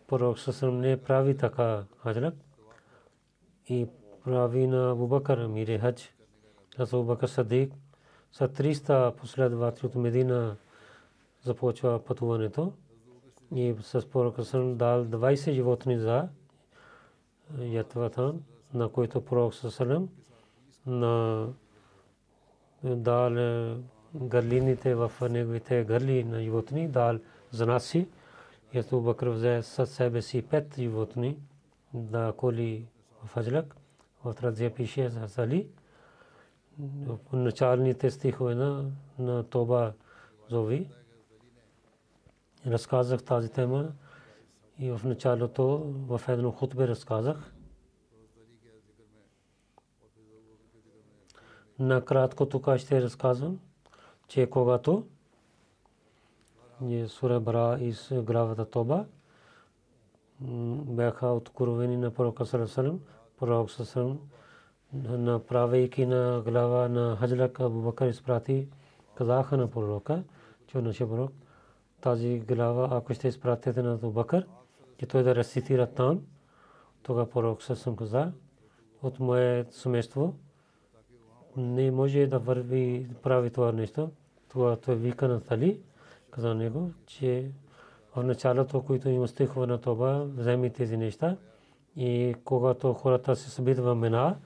[0.06, 2.34] Пророк Сасам не прави така хаджрак.
[3.68, 3.86] И
[4.24, 6.14] прави на Абубакър Амир Хадж,
[6.78, 7.72] Абу Бакър Садик,
[8.32, 10.56] са 300 последователи от Медина
[11.42, 12.72] започва пътуването
[13.54, 16.28] и с пророка съм дал 20 животни за
[17.58, 18.34] ятвата,
[18.74, 20.08] на който пророк Салам
[20.86, 21.46] на
[22.84, 23.30] дал
[24.14, 27.18] гърлините в неговите гърли на животни, дал
[27.50, 28.08] за нас си.
[28.72, 31.38] И Абу Бакър взе със себе си пет животни
[31.94, 32.86] да коли
[33.24, 33.76] в Аджлак
[34.24, 35.68] в Радзия пише за Сали.
[36.78, 39.92] В началните стихове на, на Тоба
[40.48, 40.88] Зови.
[42.66, 43.92] Разказах тази тема
[44.78, 47.52] и в началото в едно хутбе разказах.
[51.78, 53.58] Накратко тук ще разказвам,
[54.28, 55.06] че когато
[57.06, 59.04] Сура Бара из главата Тоба
[60.40, 63.00] бяха откровени на пророка Салесалем,
[63.38, 64.18] пророк Сасрам,
[64.92, 68.68] направейки на глава на Хаджлак Абу Бакър изпрати,
[69.14, 70.22] казаха на пророка,
[70.66, 71.32] че нашия пророк,
[72.00, 74.46] тази глава, ако ще изпратите на Абу Бакър,
[74.98, 76.20] че той да рецитира там,
[77.02, 78.32] тогава пророк Сасрам каза,
[79.02, 80.34] от мое семейство
[81.56, 84.10] не може да върви прави това нещо.
[84.48, 85.80] Това той вика на Тали,
[86.30, 87.50] каза него, че
[88.16, 91.36] в началото, които има стихове на това, вземи тези неща
[91.96, 94.36] и когато хората се събират в Мена,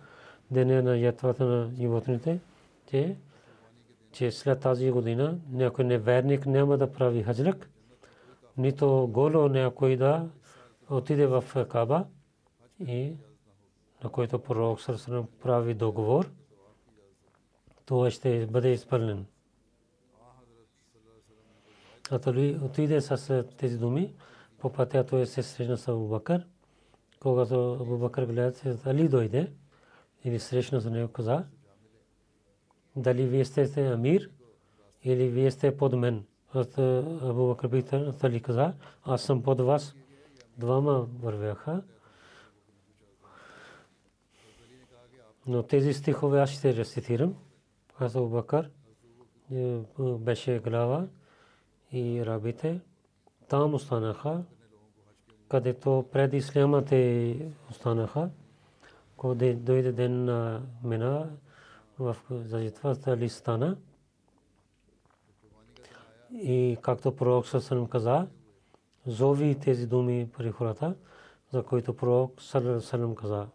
[0.51, 2.41] деня на ятвата на животните,
[2.91, 3.17] че,
[4.13, 7.71] че след тази година някой неверник няма да прави хаджлак,
[8.57, 10.29] нито голо някой да
[10.91, 12.05] отиде в Каба
[12.87, 13.13] и
[14.05, 16.31] на който пророк Сърсърм прави договор,
[17.85, 19.27] това ще бъде изпълнен.
[22.11, 24.15] А той отиде с тези думи,
[24.59, 26.47] по пътя той се срещна с Абубакър
[27.21, 28.53] когато Абу Бакър гледа,
[28.87, 29.53] Али дойде
[30.25, 31.45] или срещна за него каза,
[32.97, 34.31] дали вие сте амир
[35.05, 36.25] или вие сте под мен.
[36.55, 38.73] Абу Бакър пита, Али каза,
[39.05, 39.95] аз съм под вас.
[40.61, 41.83] Двама вървяха.
[45.47, 47.35] Но тези стихове аз ще рецитирам.
[47.99, 48.71] Аз Бакър
[49.53, 51.07] е, беше глава
[51.93, 52.81] и рабите.
[53.49, 54.45] Там останаха
[55.51, 57.37] където пред исляма те
[57.71, 58.31] останаха,
[59.17, 61.31] Когато дойде ден на Мина
[61.99, 62.59] в за
[63.17, 63.77] ли стана.
[66.33, 68.27] И както пророк Сасалам каза,
[69.07, 70.97] зови тези думи при хората,
[71.53, 73.49] за които пророк Сасалам каза.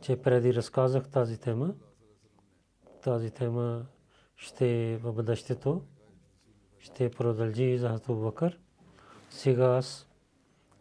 [0.00, 1.74] Че преди разказах тази тема,
[3.02, 3.86] тази тема
[4.36, 5.82] ще в бъдещето
[6.78, 8.58] ще продължи за Хату Бакър.
[9.30, 10.08] Сега аз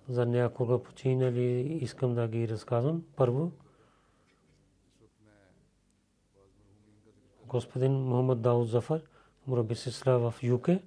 [0.07, 3.03] за някога починали искам да ги разказвам.
[3.15, 3.51] Първо,
[7.45, 9.01] господин Мухаммад Дауд Зафар,
[9.47, 10.83] Мураби Сисла в ЮКЕ,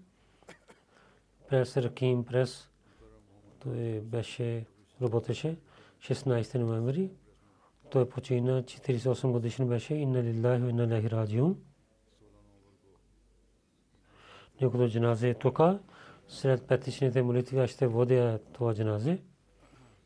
[1.52, 2.68] прес Раким прес,
[3.60, 4.66] той беше,
[5.02, 5.56] работеше
[6.00, 7.10] 16 ноември.
[7.90, 9.94] Той почина 48 годишен беше.
[9.94, 11.56] Инна лиллахи инна илайхи раджиун.
[14.60, 15.60] Неговото джаназе е тук.
[16.28, 19.22] След петичните молитви аз ще водя това джаназе.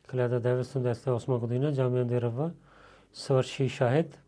[0.07, 2.51] 1998 година Джамия Дерава
[3.13, 4.21] свърши шахед.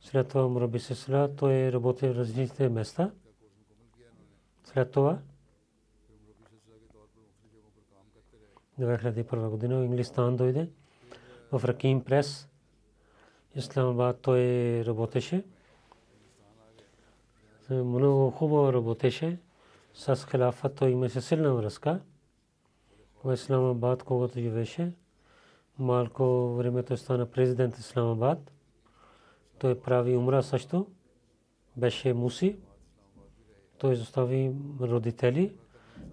[0.00, 3.10] След това Мураби Сесла той работи в различните места.
[4.64, 5.18] След това
[8.80, 10.68] 2001 година Инглистан дойде
[11.52, 12.48] в Раким Прес.
[13.54, 14.40] Исламабад той
[14.84, 15.44] работеше.
[17.70, 19.38] Много хубаво работеше.
[19.94, 22.00] С хилафа той имаше силна връзка.
[23.24, 24.92] В Исламабад, когато живеше,
[25.78, 28.52] малко времето стана президент Исламабад.
[29.58, 30.86] Той прави умра също.
[31.76, 32.56] Беше муси.
[33.78, 35.54] Той застави родители,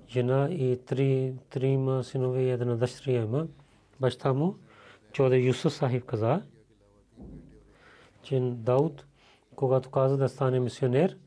[0.09, 3.47] жена и три, трима синове и една дъщеря има.
[3.99, 4.55] Баща му,
[5.11, 6.41] Чоде Юсуф Сахиб каза,
[8.21, 9.05] че Дауд,
[9.55, 11.17] когато каза да стане мисионер,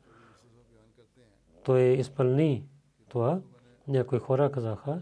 [1.63, 2.63] той изпълни
[3.09, 3.39] това.
[3.87, 5.01] Някои хора казаха,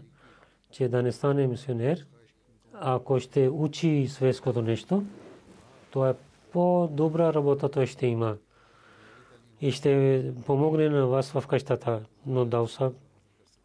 [0.70, 2.06] че да не стане мисионер,
[2.72, 5.04] ако ще учи светското нещо,
[5.90, 6.14] то е
[6.52, 8.36] по-добра работа той ще има.
[9.60, 12.02] И ще помогне на вас в къщата.
[12.26, 12.92] Но Дауса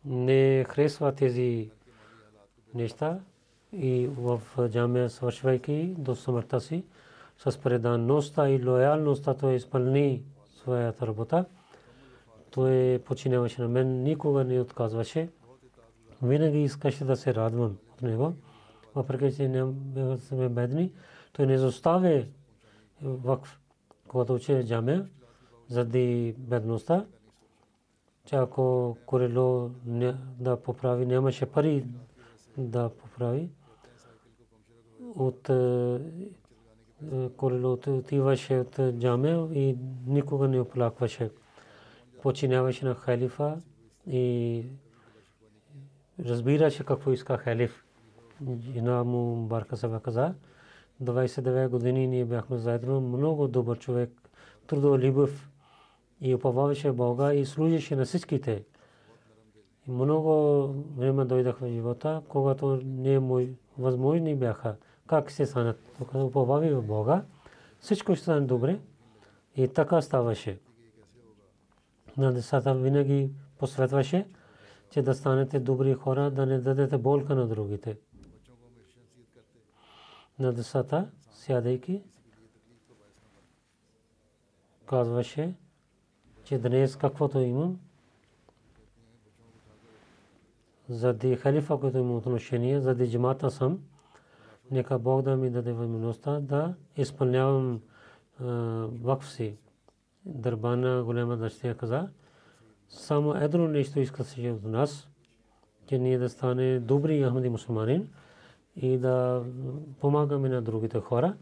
[0.06, 1.70] не харесва тези
[2.74, 3.20] неща
[3.74, 6.84] и в джамия свършвайки до смъртта си
[7.38, 10.24] с преданността и лоялността той изпълни
[10.56, 11.46] своята работа.
[12.52, 15.30] Той починяваше на мен, никога не отказваше.
[16.24, 18.34] Винаги искаше да се радвам от него.
[18.96, 20.92] Въпреки, че не сме бедни,
[21.34, 22.26] той не заставя
[23.02, 23.60] вакф,
[24.08, 25.10] когато учи джамия,
[25.68, 27.06] заради бедността.
[28.26, 29.72] Че ако корело
[30.40, 31.86] да поправи, нямаше пари
[32.58, 33.50] да поправи.
[35.16, 35.42] От
[37.38, 41.30] корело отиваше от джамия и никога не оплакваше
[42.26, 43.62] починяваше на халифа
[44.08, 44.66] и
[46.20, 47.86] разбираше какво иска халиф.
[48.74, 50.34] Жена му Барка Саба каза,
[51.04, 54.12] 29 години ние бяхме заедно, много добър човек,
[54.68, 55.50] трудолюбив
[56.22, 58.64] и уповаваше Бога и служеше на всичките.
[59.88, 64.76] Много време дойдах в живота, когато не мой възможни бяха.
[65.08, 65.80] Как се станат?
[65.98, 67.26] Когато уповави в Бога,
[67.80, 68.80] всичко ще стане добре.
[69.56, 70.60] И така ставаше
[72.18, 74.28] на децата винаги посветваше,
[74.90, 77.98] че да станете добри хора, да не дадете болка на другите.
[80.40, 82.04] На децата, сядайки,
[84.86, 85.54] казваше,
[86.46, 87.80] че днес каквото имам,
[90.90, 93.80] заради халифа, който има отношение, заради джамата съм,
[94.72, 97.82] нека Бог да ми даде възможността да изпълнявам
[99.04, 99.58] вакф си.
[100.26, 102.10] Дърбана голяма дъщеря каза,
[102.90, 105.10] само едно нещо иска се от нас,
[105.88, 108.10] че ние да стане добри ахмади мусулманин
[108.76, 109.44] и да
[110.00, 111.36] помагаме на другите хора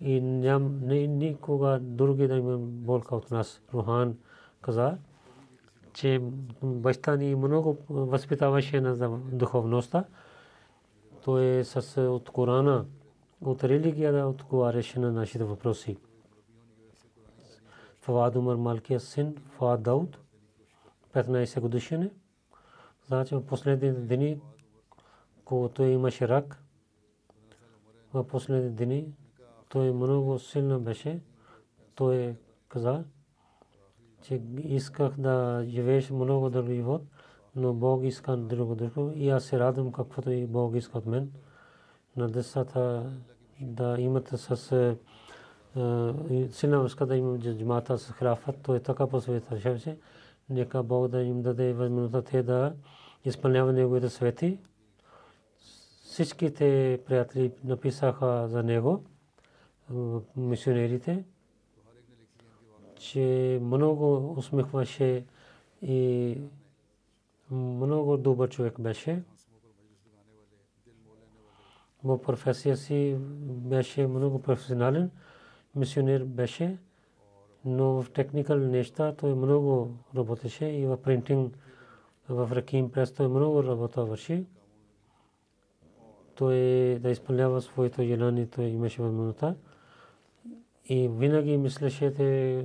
[0.00, 3.62] и ням, не, никога други да има болка от нас.
[3.74, 4.16] Рухан
[4.62, 4.98] каза,
[5.92, 6.20] че
[6.62, 10.04] баща ни много възпитаваше на духовността.
[11.24, 12.86] Той е с от Корана,
[13.40, 15.96] от религия да отговаряше на нашите въпроси.
[18.00, 20.18] Фавад Умар Малкия син, Фавад Дауд,
[21.14, 22.10] 15 годишен.
[23.06, 24.40] Значи в последните дни,
[25.44, 26.62] когато имаше рак,
[28.14, 29.12] в последните дни
[29.68, 31.20] той много силно беше.
[31.94, 32.36] Той
[32.68, 33.04] каза,
[34.22, 37.02] че исках да живееш много дълго живот,
[37.56, 41.30] но Бог иска друго друго и аз се радвам каквото и Бог иска от мен.
[42.16, 43.12] На децата
[43.60, 44.56] да имате с
[46.50, 49.98] силна връзка да имам джамата с храфат, той така посветва се.
[50.50, 52.74] Нека Бог да им даде възможността те да
[53.24, 54.58] изпълняват неговите свети.
[56.02, 59.04] всичките приятели написаха за него,
[60.36, 61.24] мисионерите,
[63.02, 65.24] че много усмихваше
[65.82, 66.38] и
[67.50, 69.22] много добър човек беше.
[72.04, 75.10] В професия си беше много професионален,
[75.76, 76.78] мисионер беше,
[77.64, 81.58] но в техникал неща той много работеше и в принтинг
[82.28, 84.46] в Раким прес той много работа върши.
[86.34, 86.56] Той
[87.00, 89.54] да изпълнява своето желание, той имаше възможността.
[90.88, 92.64] И винаги мислеше, че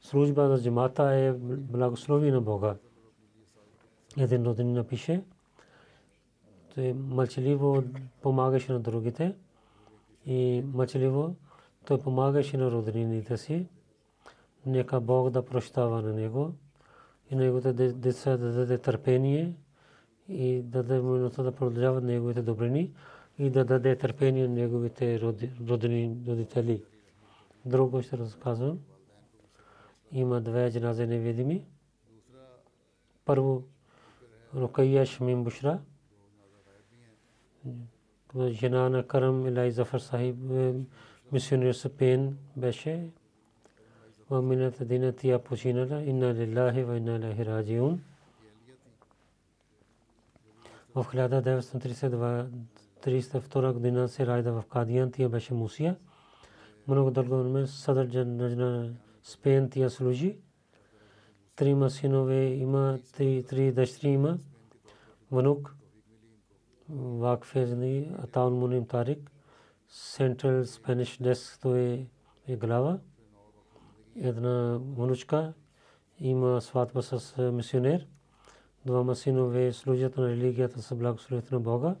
[0.00, 2.76] служба за джамата е благослови на Бога.
[4.18, 5.22] Един родин напише,
[6.74, 7.82] той мълчаливо
[8.22, 9.34] помагаше на другите
[10.26, 11.34] и мълчаливо
[11.86, 13.66] той помагаше на роднините си.
[14.66, 16.52] Нека Бог да прощава на него
[17.30, 19.54] и неговите деца да даде търпение
[20.28, 22.92] и да даде да продължават неговите добрини
[23.38, 26.82] и да даде търпение на неговите родни родители.
[27.64, 28.78] Друго ще разказвам.
[30.12, 31.64] Има две джанази невидими.
[33.24, 33.64] Първо
[34.54, 35.80] Рукайя Шамим Бушра,
[38.48, 40.74] жена на Карам Илай Зафар Сахиб, е,
[41.32, 43.10] мисионер Спен беше.
[44.30, 46.02] В мината дина тя починала.
[46.02, 48.02] Инна лилахи ва инна лахи раджиун.
[50.94, 52.46] В 1932
[53.72, 55.96] година се ражда в Кадиян, тя беше Мусия.
[56.88, 58.90] Много дълго време съдър на
[59.22, 60.38] Спейн тя служи.
[61.56, 64.38] Трима синове има, три дъщери има.
[65.30, 65.76] Внук
[66.88, 69.30] Вакфезни Атаун Муним Тарик.
[69.88, 72.06] Централ Спаниш Деск то е
[72.48, 72.98] глава
[74.16, 75.52] една внучка
[76.20, 78.06] има сватба с мисионер.
[78.86, 81.96] Двама синове служат на религията с благословението на Бога.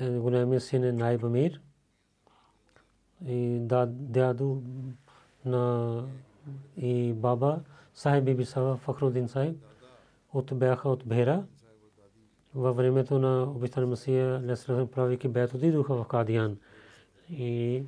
[0.00, 1.60] Големия син е Найб Амир
[3.26, 4.62] и дядо
[5.44, 6.04] на
[6.76, 7.60] и баба
[7.94, 9.56] Сахиб Биби Сава Фахрудин Сахиб
[10.32, 11.44] от бяха от Бхера
[12.54, 16.58] във времето на обичан Масия Лесрам прави ки бет отидоха в Кадиян
[17.30, 17.82] и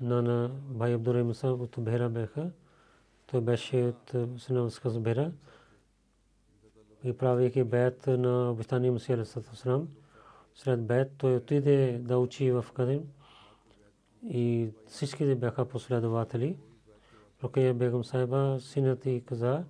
[0.00, 2.50] на на Бай Абдур Муса от Бера беха
[3.26, 5.32] той беше от сина с Бера.
[7.04, 9.88] И прави ки бет на обичан Масия Лесрам
[10.54, 13.02] след бет той отиде да учи в Кадин
[14.30, 16.56] и всички бяха последователи
[17.42, 19.64] Рукая Бегам Сайба синът и каза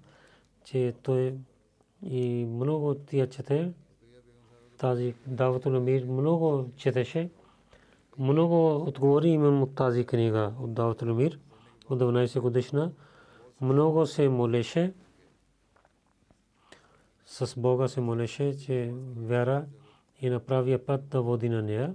[0.65, 1.35] че той
[2.03, 3.73] и много тия чете.
[4.79, 7.31] Тази давато на мир много четеше.
[8.19, 11.39] Много отговори имам от тази книга от давато на мир
[11.89, 12.93] от 12 годишна.
[13.61, 14.93] Много се молеше.
[17.27, 19.65] С Бога се молеше, че вяра
[20.23, 21.95] и на правия път да води на нея.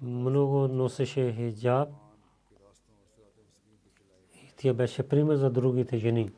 [0.00, 1.88] Много носеше хиджаб.
[4.56, 6.30] Тя беше пример за другите жени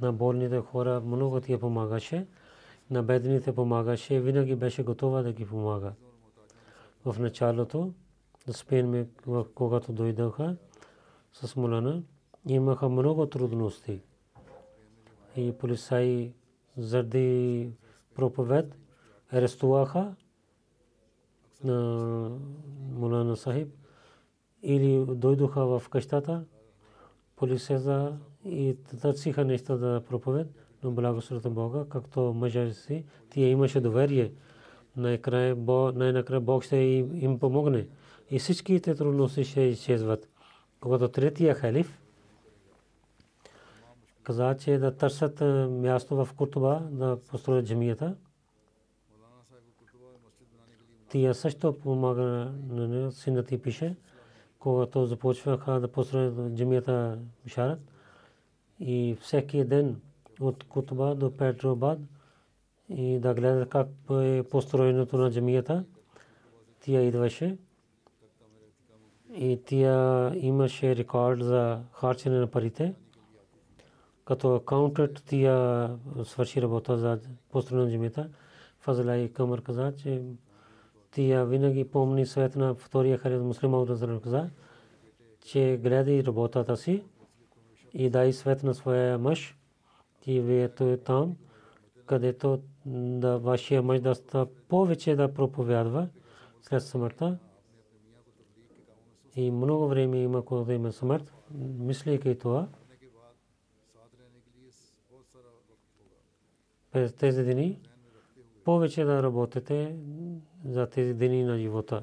[0.00, 2.26] на болните хора много ти помагаше,
[2.90, 5.92] на бедните помагаше, винаги беше готова да ги помага.
[7.04, 7.92] В началото,
[8.50, 9.08] Спейн
[9.54, 10.56] когато дойдоха
[11.32, 12.02] с Мулана,
[12.48, 14.00] имаха много трудности.
[15.36, 16.32] И полицаи
[16.76, 17.70] заради
[18.14, 18.76] проповед
[19.34, 20.14] арестуваха
[21.64, 22.30] на
[22.92, 23.68] Мулана Сахиб
[24.62, 26.44] или дойдоха в къщата,
[27.36, 30.46] полицията и търсиха неща да проповед,
[30.82, 34.32] но благословата Бога, както мъжа си, тия имаше доверие.
[34.96, 37.88] Най-накрая Бог ще им помогне.
[38.30, 40.28] И всичките трудности ще изчезват.
[40.80, 42.00] Когато третия халиф
[44.22, 48.16] каза, че да търсят място в Кутуба да построят джамията,
[51.14, 53.96] тия също помага на нея, синът ти пише,
[54.58, 57.80] когато започваха да построят джамията Бишарат,
[58.80, 60.00] и всеки ден
[60.40, 61.98] от Кутба до Петробад
[62.88, 65.84] и да гледа как е построенето на джамията.
[66.80, 67.58] Тя идваше
[69.34, 72.94] и тя имаше рекорд за харчене на парите.
[74.24, 75.90] Като акаунтът тя
[76.24, 78.28] свърши работа за построена джамията.
[78.78, 80.22] Фазла и Камър каза, че
[81.14, 83.86] тя винаги помни свет на втория харид муслима
[84.22, 84.50] каза,
[85.46, 87.04] че гледа и работата си
[87.92, 89.58] и дай свет на своя мъж,
[90.20, 91.36] ти вие е там,
[92.06, 96.08] където да вашия мъж да ста повече да проповядва
[96.62, 97.38] след смъртта.
[99.36, 101.34] И много време има, когато има смърт,
[101.78, 102.68] мислейки това,
[106.92, 107.80] през тези дни
[108.64, 109.96] повече да работите
[110.64, 112.02] за тези дни на живота.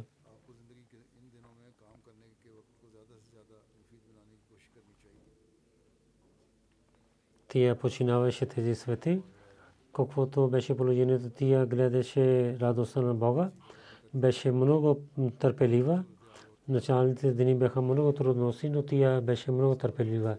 [7.47, 9.22] Тия починаваше тези свети,
[9.93, 13.51] каквото беше положението, тия гледаше радостта на Бога,
[14.14, 15.01] беше много
[15.39, 16.03] търпелива.
[16.68, 20.38] Началните дни бяха много трудности, но тия беше много търпелива.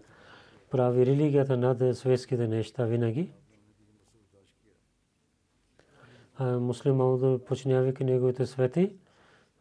[0.69, 3.31] Прави религията над светските неща винаги.
[6.39, 8.95] Муслим Мауд починявайки неговите свети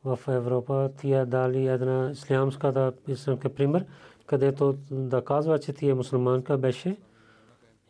[0.04, 3.84] в Европа, тия дали една ислямска да исламска пример,
[4.26, 6.96] където да казва, че тия мусулманка беше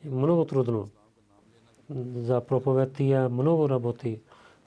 [0.04, 0.88] много трудно.
[2.14, 4.20] За проповед тия много работи.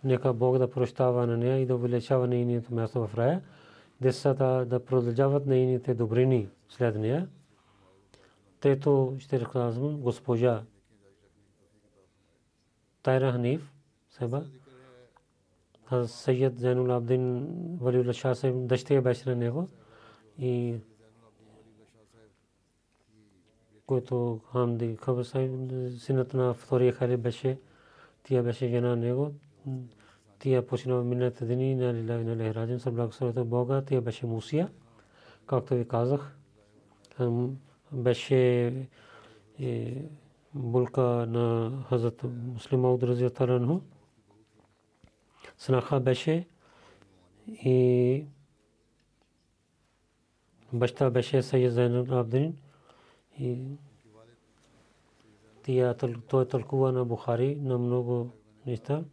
[0.03, 3.41] Нека Бог да прощава на нея и да увеличава нейното място в рая.
[4.01, 7.28] Децата да продължават нейните добрини след нея.
[8.59, 10.63] Трето ще разказвам госпожа
[13.03, 13.74] Тайра Ханиф
[14.18, 14.43] Себа.
[16.05, 17.47] Съйед Зайнул Абдин
[17.82, 19.68] Валиула Шах Сайб дъщеря беше на него
[20.39, 20.76] и
[23.88, 25.51] който Хамди Хабр Сайб
[25.97, 27.59] синът на втория халиф беше
[28.24, 29.32] тия беше жена на него
[30.39, 34.70] тия почина в миналите дни на Лилави на Лехраджин са благословите Бога тия беше Мусия
[35.45, 36.38] както ви казах
[37.91, 38.68] беше
[39.59, 40.03] е,
[40.53, 43.80] булка на Хазрат Муслим Мауд Разиятаранху
[45.57, 46.47] снаха беше
[47.47, 48.25] и
[50.73, 52.57] баща беше Сайед Зайнул Абдин
[53.39, 53.77] и
[55.63, 55.97] тия
[56.27, 58.31] той тълкува на Бухари на много
[58.65, 59.03] неща.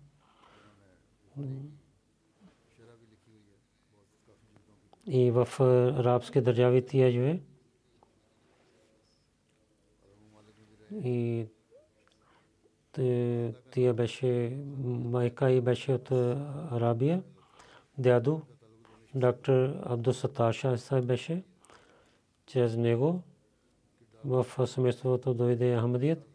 [5.07, 7.41] И в арабски държави тия живе.
[10.93, 11.47] И
[13.71, 16.11] тия беше майка и беше от
[16.71, 17.23] Арабия.
[17.99, 18.41] Дядо,
[19.15, 21.43] доктор Абдул Саташа беше
[22.47, 23.23] чрез него
[24.25, 26.27] в семейството дойде Ахмадият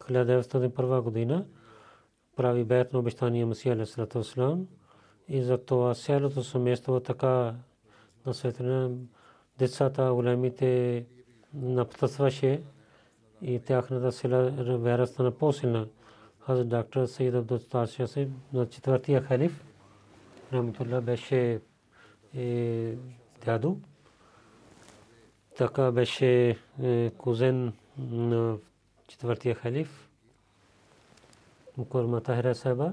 [0.00, 1.44] 1901 година
[2.36, 4.22] прави бейт на обещания Масия Алисалату
[5.28, 7.54] и за това цялото семейство така
[8.26, 8.90] на светлина
[9.58, 11.04] децата, големите
[11.54, 12.62] напътстваше
[13.44, 15.86] и тяхната сила вера стана по-силна.
[16.40, 19.64] Хаз доктор Саид Абдул Ташия се на четвъртия халиф
[20.52, 21.60] Рамтулла беше
[23.44, 23.78] дядо.
[25.56, 26.58] Така беше
[27.18, 28.56] кузен на
[29.08, 30.08] четвъртия халиф
[31.76, 32.92] Мукурма Тахира Саба.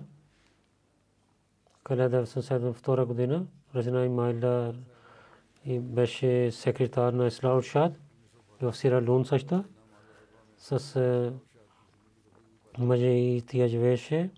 [1.84, 2.26] Каля
[2.74, 3.46] втора година
[3.76, 4.74] Разина Имайла
[5.68, 7.94] беше секретар на Ислам Шад
[9.08, 9.64] Лун също
[10.62, 11.34] с
[12.80, 14.30] мъже и тия живееше.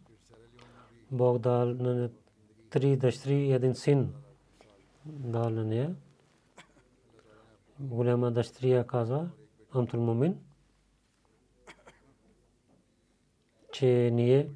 [1.11, 2.09] Бог дал на
[2.69, 4.13] три дъщери и един син
[5.05, 5.95] дал на нея.
[7.79, 9.29] Голяма дъщеря казва,
[9.73, 10.37] Амтул Мумин,
[13.71, 14.49] че ние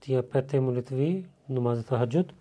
[0.00, 2.32] тия пете молитви, намаза тахаджуд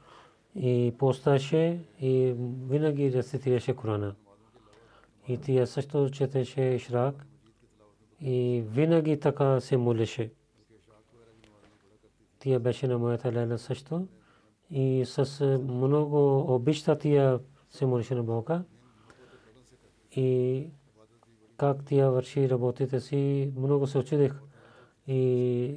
[0.56, 2.34] и посташе и
[2.70, 4.16] винаги рецитираше Корана.
[5.28, 7.26] И тия също четеше Ишрак
[8.22, 10.32] и винаги така се молеше.
[12.40, 14.08] Тия беше на моята леля също
[14.70, 17.40] и с много обичта тия
[17.70, 18.64] се молеше на Бога
[20.12, 20.70] и
[21.58, 24.42] как тя върши работите си, много се очудих
[25.08, 25.76] и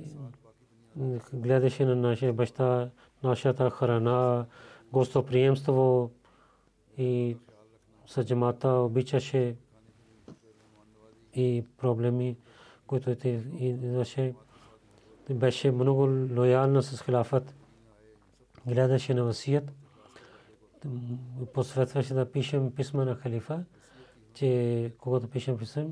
[1.33, 2.91] гледаше на нашия баща,
[3.23, 4.47] нашата храна,
[4.93, 6.11] гостоприемство
[6.99, 7.37] и
[8.07, 9.57] съджамата обичаше
[11.35, 12.37] и проблеми,
[12.87, 13.17] които
[13.59, 14.35] идваше.
[15.31, 16.03] Беше много
[16.37, 17.55] лоялна с хилафът.
[18.67, 19.73] Гледаше на васият.
[21.55, 23.65] Посветваше да пишем писма на халифа
[24.35, 25.87] че когато пишем писма,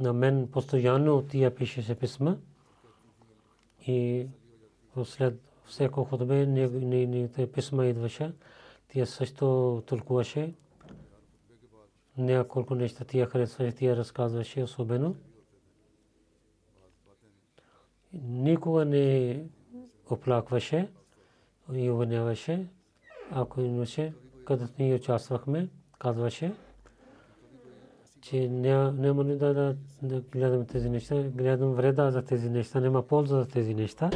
[0.00, 2.38] на мен постоянно тия пишеше писма
[3.86, 4.26] и
[5.04, 8.32] след всеко ходбе нейните писма идваше,
[8.88, 10.54] тия също тълкуваше.
[12.18, 15.16] Няколко неща тия харесваше, тия разказваше особено.
[18.22, 19.44] Никога не
[20.10, 20.90] оплакваше
[21.72, 22.66] и увиняваше,
[23.30, 24.12] ако имаше,
[24.44, 26.54] където ние участвахме, казваше
[28.22, 33.02] че няма не да, да, да гледам тези неща, гледам вреда за тези неща, няма
[33.02, 34.10] полза за тези неща.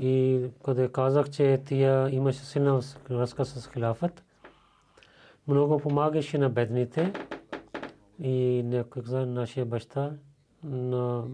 [0.00, 2.80] И къде казах, че тия имаше силна
[3.10, 4.24] връзка с хилафът,
[5.48, 7.12] много помагаше на бедните
[8.20, 10.12] И не каза нашия баща,
[10.64, 11.24] на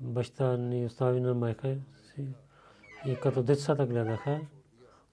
[0.00, 2.26] баща ни остави на майка си.
[3.06, 4.40] И като децата гледаха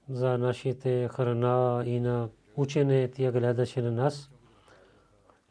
[0.09, 4.31] за нашите храна и на учене, тя гледаше на нас.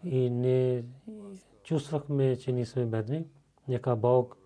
[0.05, 0.85] И не
[1.63, 3.27] чувствахме, че ние сме бедни.
[3.69, 4.38] Нека Бог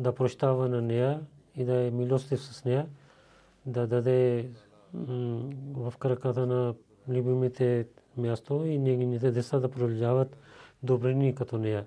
[0.00, 1.20] да прощава на нея
[1.56, 2.86] и да е милостив с нея,
[3.66, 4.48] да даде
[5.74, 6.74] в краката на
[7.08, 7.86] любимите
[8.16, 10.36] място и нейните деца да продължават
[10.82, 11.86] добрини като нея.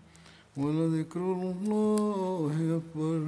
[0.57, 3.21] ولذكر الله أكبر.